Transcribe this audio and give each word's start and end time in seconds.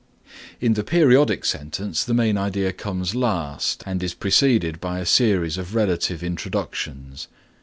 In 0.59 0.73
the 0.73 0.83
periodic 0.83 1.45
sentence 1.45 2.03
the 2.03 2.15
main 2.15 2.35
idea 2.35 2.73
comes 2.73 3.13
last 3.13 3.83
and 3.85 4.01
is 4.01 4.15
preceded 4.15 4.79
by 4.81 4.97
a 4.97 5.05
series 5.05 5.59
of 5.59 5.75
relative 5.75 6.23
introductions. 6.23 7.27